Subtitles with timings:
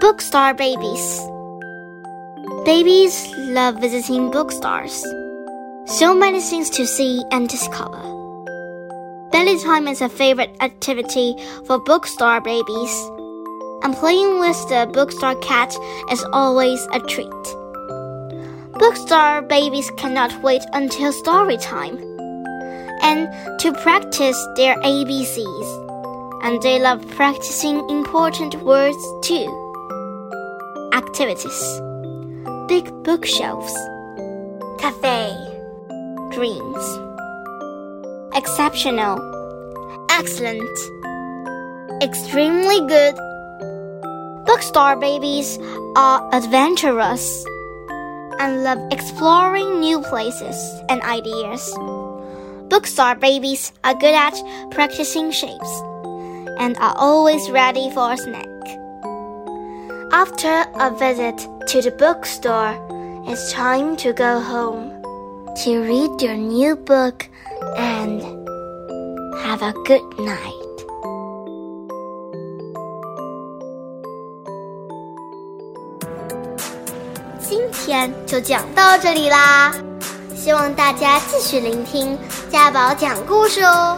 [0.00, 1.20] Bookstore babies.
[2.64, 5.04] Babies love visiting bookstores.
[5.84, 8.00] So many things to see and discover.
[9.30, 11.36] Belly time is a favorite activity
[11.66, 13.10] for bookstore babies,
[13.82, 15.76] and playing with the bookstore cat
[16.10, 17.44] is always a treat.
[18.78, 21.98] Bookstore babies cannot wait until story time
[23.02, 23.28] and
[23.60, 25.68] to practice their ABCs,
[26.42, 29.59] and they love practicing important words too.
[30.92, 31.80] Activities
[32.66, 33.72] Big bookshelves,
[34.78, 35.30] cafe,
[36.30, 36.98] dreams,
[38.34, 39.18] exceptional,
[40.10, 40.78] excellent,
[42.02, 43.14] extremely good.
[44.46, 45.58] Bookstore babies
[45.96, 47.44] are adventurous
[48.40, 50.56] and love exploring new places
[50.88, 51.72] and ideas.
[52.68, 54.34] Bookstore babies are good at
[54.72, 55.82] practicing shapes
[56.58, 58.49] and are always ready for a snack.
[60.11, 62.75] After a visit to the bookstore,
[63.27, 64.91] it's time to go home
[65.63, 67.27] to read your new book
[67.77, 68.21] and
[69.43, 70.61] have a good night.
[77.39, 79.73] 今天就讲到这里啦，
[80.35, 82.17] 希望大家继续聆听
[82.49, 83.97] 家宝讲故事哦。